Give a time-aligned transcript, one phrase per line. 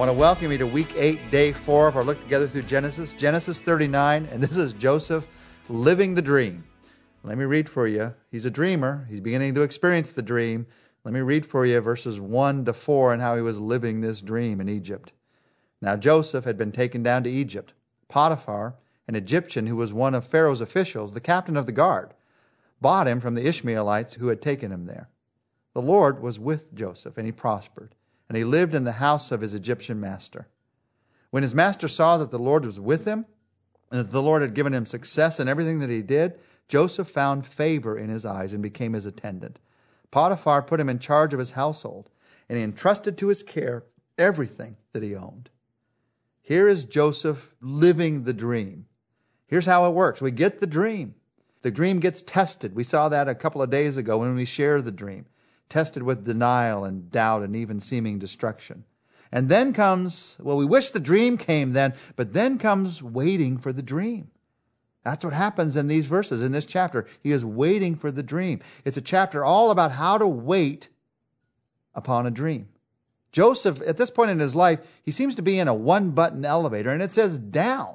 [0.00, 3.12] want to welcome you to week 8, day 4 of our look together through Genesis,
[3.12, 5.28] Genesis 39, and this is Joseph
[5.68, 6.64] living the dream.
[7.22, 8.14] Let me read for you.
[8.30, 10.66] He's a dreamer, he's beginning to experience the dream.
[11.04, 14.22] Let me read for you verses 1 to 4 and how he was living this
[14.22, 15.12] dream in Egypt.
[15.82, 17.74] Now Joseph had been taken down to Egypt.
[18.08, 22.14] Potiphar, an Egyptian who was one of Pharaoh's officials, the captain of the guard,
[22.80, 25.10] bought him from the Ishmaelites who had taken him there.
[25.74, 27.94] The Lord was with Joseph, and he prospered,
[28.30, 30.46] and he lived in the house of his Egyptian master.
[31.30, 33.26] When his master saw that the Lord was with him,
[33.90, 37.44] and that the Lord had given him success in everything that he did, Joseph found
[37.44, 39.58] favor in his eyes and became his attendant.
[40.12, 42.08] Potiphar put him in charge of his household,
[42.48, 43.82] and he entrusted to his care
[44.16, 45.50] everything that he owned.
[46.40, 48.86] Here is Joseph living the dream.
[49.48, 51.16] Here's how it works we get the dream.
[51.62, 52.76] The dream gets tested.
[52.76, 55.26] We saw that a couple of days ago when we shared the dream,
[55.70, 58.84] tested with denial and doubt and even seeming destruction.
[59.32, 63.72] And then comes, well, we wish the dream came then, but then comes waiting for
[63.72, 64.30] the dream.
[65.04, 67.06] That's what happens in these verses, in this chapter.
[67.22, 68.60] He is waiting for the dream.
[68.84, 70.88] It's a chapter all about how to wait
[71.94, 72.68] upon a dream.
[73.32, 76.44] Joseph, at this point in his life, he seems to be in a one button
[76.44, 77.94] elevator and it says down.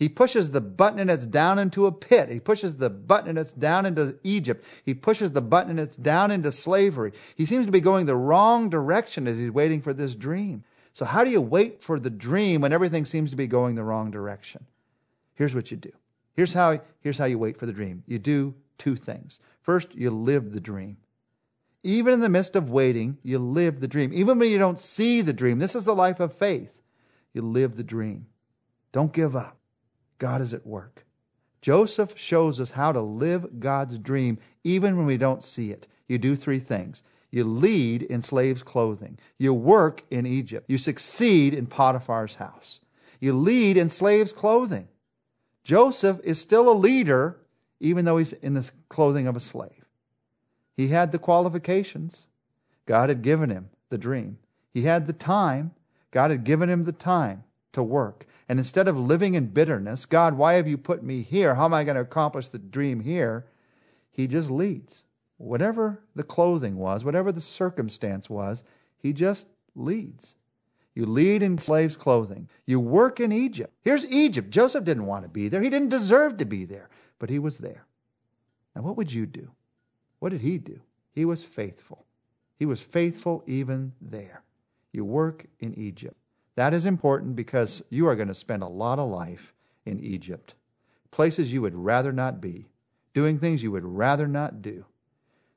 [0.00, 2.30] He pushes the button and it's down into a pit.
[2.30, 4.64] He pushes the button and it's down into Egypt.
[4.82, 7.12] He pushes the button and it's down into slavery.
[7.36, 10.64] He seems to be going the wrong direction as he's waiting for this dream.
[10.94, 13.84] So, how do you wait for the dream when everything seems to be going the
[13.84, 14.64] wrong direction?
[15.34, 15.92] Here's what you do.
[16.32, 18.02] Here's how, here's how you wait for the dream.
[18.06, 19.38] You do two things.
[19.60, 20.96] First, you live the dream.
[21.82, 24.12] Even in the midst of waiting, you live the dream.
[24.14, 26.80] Even when you don't see the dream, this is the life of faith.
[27.34, 28.26] You live the dream.
[28.92, 29.59] Don't give up.
[30.20, 31.06] God is at work.
[31.62, 35.88] Joseph shows us how to live God's dream even when we don't see it.
[36.08, 37.02] You do three things.
[37.30, 39.18] You lead in slaves' clothing.
[39.38, 40.66] You work in Egypt.
[40.68, 42.80] You succeed in Potiphar's house.
[43.18, 44.88] You lead in slaves' clothing.
[45.64, 47.40] Joseph is still a leader
[47.80, 49.86] even though he's in the clothing of a slave.
[50.76, 52.26] He had the qualifications.
[52.84, 54.38] God had given him the dream.
[54.74, 55.72] He had the time.
[56.10, 58.26] God had given him the time to work.
[58.48, 61.54] And instead of living in bitterness, God, why have you put me here?
[61.54, 63.46] How am I going to accomplish the dream here?
[64.10, 65.04] He just leads.
[65.36, 68.62] Whatever the clothing was, whatever the circumstance was,
[68.98, 70.34] he just leads.
[70.94, 72.48] You lead in slaves' clothing.
[72.66, 73.72] You work in Egypt.
[73.80, 74.50] Here's Egypt.
[74.50, 75.62] Joseph didn't want to be there.
[75.62, 77.86] He didn't deserve to be there, but he was there.
[78.74, 79.50] Now, what would you do?
[80.18, 80.80] What did he do?
[81.12, 82.04] He was faithful.
[82.58, 84.42] He was faithful even there.
[84.92, 86.16] You work in Egypt.
[86.56, 89.52] That is important because you are going to spend a lot of life
[89.84, 90.54] in Egypt,
[91.10, 92.66] places you would rather not be,
[93.14, 94.84] doing things you would rather not do.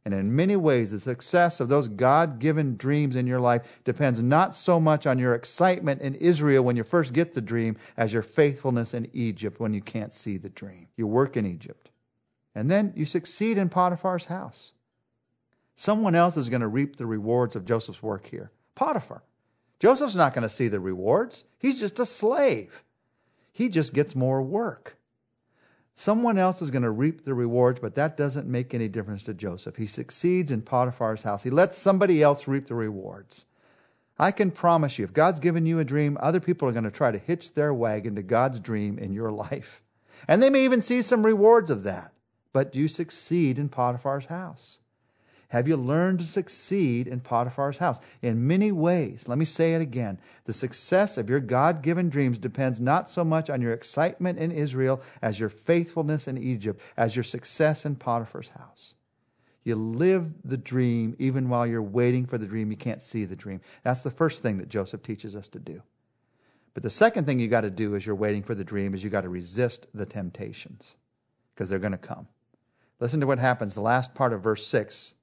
[0.06, 4.22] And in many ways, the success of those God given dreams in your life depends
[4.22, 8.12] not so much on your excitement in Israel when you first get the dream as
[8.12, 10.88] your faithfulness in Egypt when you can't see the dream.
[10.98, 11.90] You work in Egypt.
[12.54, 14.74] And then you succeed in Potiphar's house.
[15.76, 18.52] Someone else is going to reap the rewards of Joseph's work here.
[18.76, 19.24] Potiphar.
[19.84, 21.44] Joseph's not going to see the rewards.
[21.60, 22.86] He's just a slave.
[23.52, 24.96] He just gets more work.
[25.94, 29.34] Someone else is going to reap the rewards, but that doesn't make any difference to
[29.34, 29.76] Joseph.
[29.76, 31.44] He succeeds in Potiphar's house.
[31.44, 33.44] He lets somebody else reap the rewards.
[34.18, 36.90] I can promise you, if God's given you a dream, other people are going to
[36.90, 39.84] try to hitch their wagon to God's dream in your life.
[40.30, 42.14] And they may even see some rewards of that.
[42.54, 44.80] But you succeed in Potiphar's house.
[45.54, 48.00] Have you learned to succeed in Potiphar's house?
[48.24, 50.18] In many ways, let me say it again.
[50.46, 54.52] The success of your God given dreams depends not so much on your excitement in
[54.52, 58.96] Israel as your faithfulness in Egypt, as your success in Potiphar's house.
[59.64, 62.72] You live the dream even while you're waiting for the dream.
[62.72, 63.62] You can't see the dream.
[63.84, 65.84] That's the first thing that Joseph teaches us to do.
[66.74, 69.04] But the second thing you got to do as you're waiting for the dream is
[69.04, 70.96] you got to resist the temptations
[71.54, 72.28] because they're going to come.
[73.00, 73.76] Listen to what happens.
[73.76, 75.23] The last part of verse 6 well,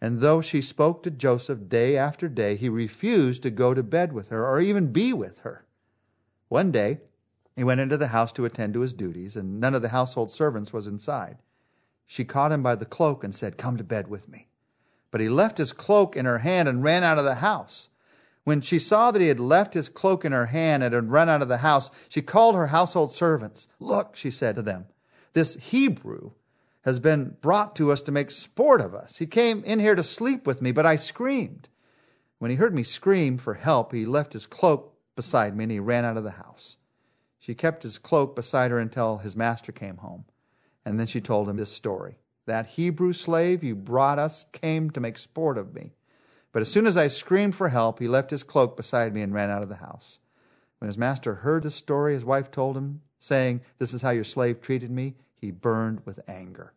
[0.00, 4.12] And though she spoke to Joseph day after day, he refused to go to bed
[4.12, 5.64] with her or even be with her.
[6.48, 7.00] One day,
[7.56, 10.30] he went into the house to attend to his duties, and none of the household
[10.30, 11.38] servants was inside.
[12.04, 14.48] She caught him by the cloak and said, Come to bed with me.
[15.10, 17.88] But he left his cloak in her hand and ran out of the house.
[18.44, 21.28] When she saw that he had left his cloak in her hand and had run
[21.28, 23.66] out of the house, she called her household servants.
[23.80, 24.86] Look, she said to them,
[25.32, 26.30] this Hebrew
[26.86, 29.16] has been brought to us to make sport of us.
[29.16, 31.68] He came in here to sleep with me, but I screamed.
[32.38, 35.80] When he heard me scream for help, he left his cloak beside me and he
[35.80, 36.76] ran out of the house.
[37.40, 40.26] She kept his cloak beside her until his master came home.
[40.84, 42.18] And then she told him this story.
[42.46, 45.94] That Hebrew slave you brought us came to make sport of me.
[46.52, 49.34] But as soon as I screamed for help, he left his cloak beside me and
[49.34, 50.20] ran out of the house.
[50.78, 54.22] When his master heard the story his wife told him, saying, This is how your
[54.22, 56.74] slave treated me, he burned with anger.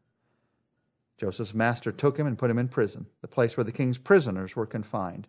[1.20, 4.56] Joseph's master took him and put him in prison, the place where the king's prisoners
[4.56, 5.28] were confined.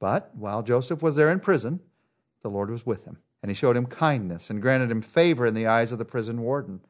[0.00, 1.80] But while Joseph was there in prison,
[2.42, 5.54] the Lord was with him, and he showed him kindness and granted him favor in
[5.54, 6.80] the eyes of the prison warden.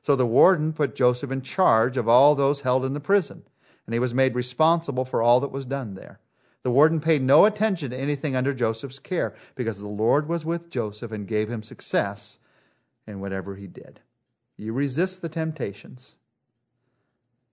[0.00, 3.42] So the warden put Joseph in charge of all those held in the prison,
[3.84, 6.20] and he was made responsible for all that was done there.
[6.62, 10.70] The warden paid no attention to anything under Joseph's care because the Lord was with
[10.70, 12.38] Joseph and gave him success
[13.06, 14.00] in whatever he did.
[14.56, 16.14] You resist the temptations.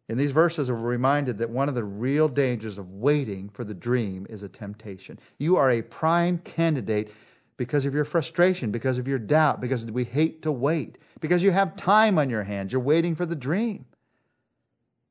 [0.08, 3.74] In these verses, we're reminded that one of the real dangers of waiting for the
[3.74, 5.20] dream is a temptation.
[5.40, 7.12] You are a prime candidate
[7.58, 11.52] because of your frustration, because of your doubt, because we hate to wait, because you
[11.52, 12.72] have time on your hands.
[12.72, 13.86] You're waiting for the dream.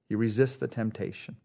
[0.09, 1.37] You resist the temptation.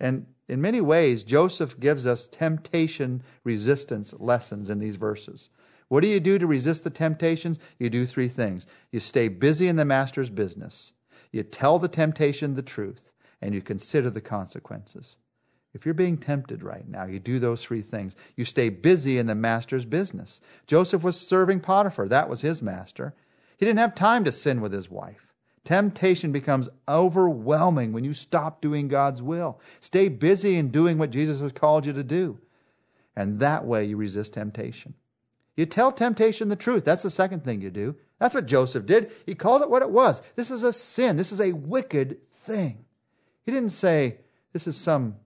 [0.00, 5.50] And in many ways, Joseph gives us temptation resistance lessons in these verses.
[5.88, 7.58] What do you do to resist the temptations?
[7.78, 8.66] You do three things.
[8.90, 10.92] You stay busy in the master's business,
[11.32, 15.16] you tell the temptation the truth, and you consider the consequences.
[15.74, 18.16] If you're being tempted right now, you do those three things.
[18.36, 20.40] You stay busy in the master's business.
[20.66, 23.14] Joseph was serving Potiphar, that was his master.
[23.58, 25.34] He didn't have time to sin with his wife.
[25.64, 29.60] Temptation becomes overwhelming when you stop doing God's will.
[29.80, 32.38] Stay busy in doing what Jesus has called you to do.
[33.14, 34.94] And that way you resist temptation.
[35.58, 36.84] You tell temptation the truth.
[36.84, 37.96] That's the second thing you do.
[38.20, 39.10] That's what Joseph did.
[39.26, 40.22] He called it what it was.
[40.36, 41.16] This is a sin.
[41.16, 42.84] This is a wicked thing.
[43.44, 44.18] He didn't say,
[44.52, 45.16] This is some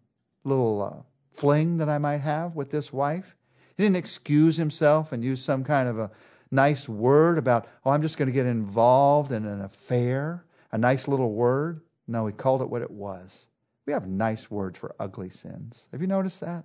[0.42, 1.02] little uh,
[1.32, 3.36] fling that I might have with this wife.
[3.76, 6.10] He didn't excuse himself and use some kind of a
[6.50, 11.06] nice word about, oh, I'm just going to get involved in an affair, a nice
[11.06, 11.82] little word.
[12.08, 13.48] No, he called it what it was.
[13.84, 15.88] We have nice words for ugly sins.
[15.92, 16.64] Have you noticed that?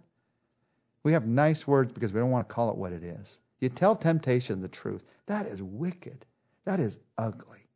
[1.04, 3.40] We have nice words because we don't want to call it what it is.
[3.60, 5.04] You tell temptation the truth.
[5.26, 6.26] That is wicked.
[6.66, 7.70] That is ugly.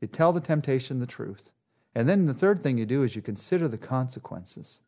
[0.00, 1.52] You tell the temptation the truth.
[1.94, 4.80] And then the third thing you do is you consider the consequences.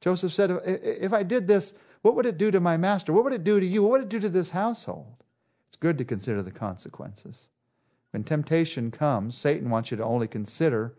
[0.00, 3.12] Joseph said, If I did this, what would it do to my master?
[3.12, 3.82] What would it do to you?
[3.82, 5.24] What would it do to this household?
[5.66, 7.48] It's good to consider the consequences.
[8.12, 10.94] When temptation comes, Satan wants you to only consider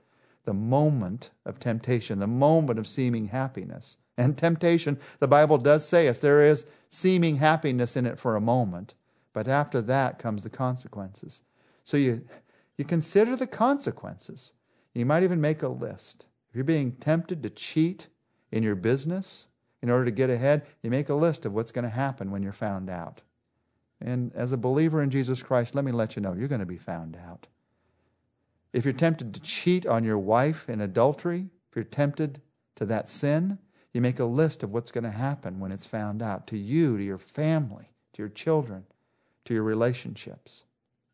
[0.46, 3.98] the moment of temptation, the moment of seeming happiness.
[4.20, 8.42] And temptation, the Bible does say us, there is seeming happiness in it for a
[8.42, 8.94] moment,
[9.32, 11.42] but after that comes the consequences.
[11.86, 12.26] So you,
[12.78, 14.52] you consider the consequences.
[14.94, 16.26] You might even make a list.
[16.50, 18.08] If you're being tempted to cheat
[18.52, 19.48] in your business
[19.82, 22.44] in order to get ahead, you make a list of what's going to happen when
[22.44, 23.22] you're found out.
[24.02, 26.66] And as a believer in Jesus Christ, let me let you know you're going to
[26.66, 27.48] be found out.
[28.74, 32.42] If you're tempted to cheat on your wife in adultery, if you're tempted
[32.76, 33.60] to that sin,
[33.94, 36.98] you make a list of what's going to happen when it's found out to you,
[36.98, 38.86] to your family, to your children,
[39.46, 40.66] to your relationships.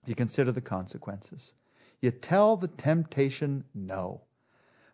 [0.05, 1.53] You consider the consequences.
[2.01, 4.21] You tell the temptation no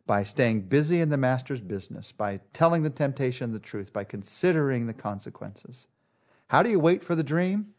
[0.06, 4.88] by staying busy in the master's business, by telling the temptation the truth, by considering
[4.88, 5.88] the consequences.
[6.48, 7.74] How do you wait for the dream?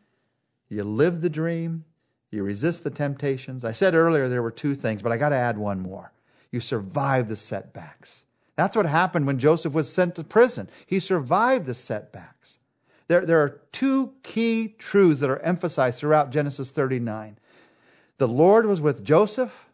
[0.69, 1.85] You live the dream,
[2.31, 3.65] you resist the temptations.
[3.65, 6.13] I said earlier there were two things, but I got to add one more.
[6.51, 8.25] You survive the setbacks.
[8.57, 10.69] That's what happened when Joseph was sent to prison.
[10.87, 12.59] He survived the setbacks.
[13.09, 17.39] There, there are two key truths that are emphasized throughout Genesis 39.
[18.19, 19.67] The Lord was with Joseph,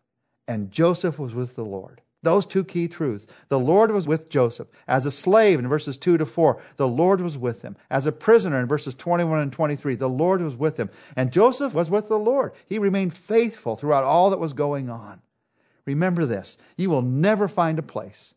[0.46, 2.00] and Joseph was with the Lord.
[2.22, 3.26] Those two key truths.
[3.48, 4.68] The Lord was with Joseph.
[4.88, 7.76] As a slave in verses 2 to 4, the Lord was with him.
[7.90, 10.90] As a prisoner in verses 21 and 23, the Lord was with him.
[11.14, 12.52] And Joseph was with the Lord.
[12.66, 15.22] He remained faithful throughout all that was going on.
[15.84, 18.34] Remember this you will never find a place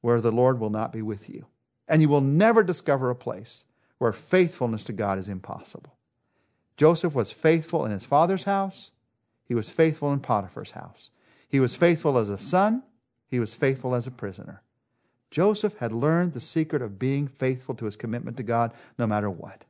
[0.00, 1.46] where the Lord will not be with you.
[1.88, 3.64] And you will never discover a place
[3.98, 5.96] where faithfulness to God is impossible.
[6.76, 8.92] Joseph was faithful in his father's house,
[9.44, 11.10] he was faithful in Potiphar's house.
[11.48, 12.82] He was faithful as a son,
[13.26, 14.62] he was faithful as a prisoner.
[15.30, 19.30] Joseph had learned the secret of being faithful to his commitment to God no matter
[19.30, 19.64] what.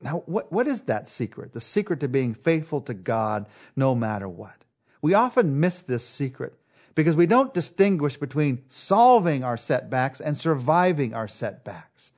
[0.00, 1.52] Now, what, what is that secret?
[1.52, 3.46] The secret to being faithful to God
[3.76, 4.64] no matter what.
[5.02, 6.54] We often miss this secret
[6.94, 12.12] because we don't distinguish between solving our setbacks and surviving our setbacks.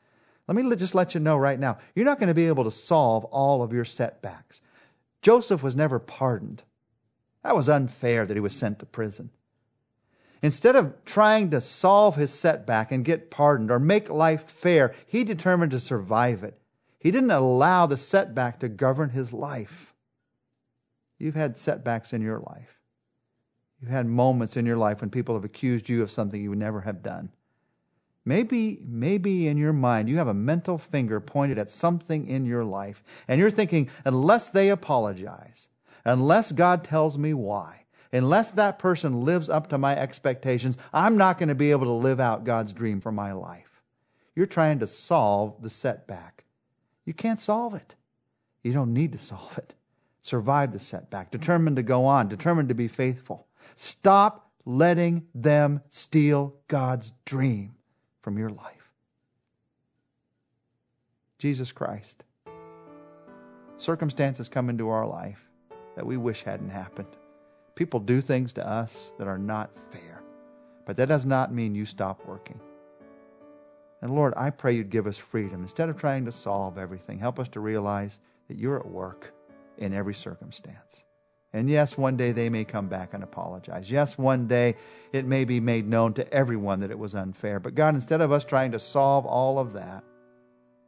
[0.48, 2.70] Let me just let you know right now you're not going to be able to
[2.70, 4.60] solve all of your setbacks.
[5.22, 6.64] Joseph was never pardoned.
[7.42, 9.30] That was unfair that he was sent to prison.
[10.42, 15.22] Instead of trying to solve his setback and get pardoned or make life fair, he
[15.22, 16.58] determined to survive it.
[16.98, 19.94] He didn't allow the setback to govern his life.
[21.18, 22.79] You've had setbacks in your life.
[23.80, 26.58] You've had moments in your life when people have accused you of something you would
[26.58, 27.30] never have done.
[28.25, 32.64] Maybe, maybe in your mind you have a mental finger pointed at something in your
[32.64, 35.68] life, and you're thinking, unless they apologize,
[36.04, 41.38] unless God tells me why, unless that person lives up to my expectations, I'm not
[41.38, 43.82] going to be able to live out God's dream for my life.
[44.37, 46.44] You're trying to solve the setback.
[47.06, 47.94] You can't solve it.
[48.62, 49.75] You don't need to solve it.
[50.20, 53.46] Survive the setback, determined to go on, determined to be faithful.
[53.76, 57.74] Stop letting them steal God's dream
[58.22, 58.92] from your life.
[61.38, 62.24] Jesus Christ.
[63.78, 65.48] Circumstances come into our life
[65.96, 67.08] that we wish hadn't happened.
[67.74, 70.22] People do things to us that are not fair.
[70.84, 72.60] But that does not mean you stop working.
[74.02, 75.62] And Lord, I pray you'd give us freedom.
[75.62, 79.32] Instead of trying to solve everything, help us to realize that you're at work
[79.78, 81.04] in every circumstance.
[81.52, 83.90] And yes, one day they may come back and apologize.
[83.90, 84.76] Yes, one day
[85.12, 87.59] it may be made known to everyone that it was unfair.
[87.59, 90.04] But God, instead of us trying to solve all of that,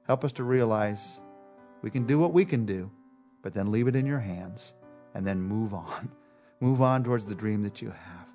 [0.06, 1.20] help us to realize
[1.82, 2.90] we can do what we can do,
[3.42, 4.74] but then leave it in your hands
[5.14, 6.10] and then move on.
[6.60, 8.28] Move on towards the dream that you have.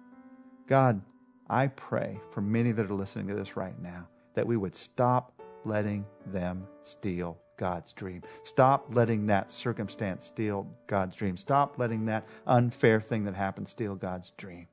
[0.67, 1.01] God,
[1.49, 5.31] I pray for many that are listening to this right now that we would stop
[5.63, 8.21] letting them steal God's dream.
[8.43, 11.35] Stop letting that circumstance steal God's dream.
[11.35, 14.67] Stop letting that unfair thing that happened steal God's dream.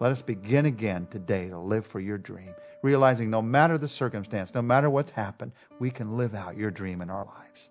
[0.00, 4.54] Let us begin again today to live for your dream, realizing no matter the circumstance,
[4.54, 7.70] no matter what's happened, we can live out your dream in our lives.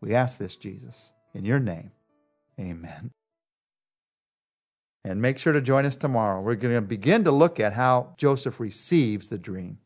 [0.00, 1.90] We ask this, Jesus, in your name.
[2.58, 3.10] Amen.
[5.04, 6.40] And make sure to join us tomorrow.
[6.40, 9.78] We're going to begin to look at how Joseph receives the dream.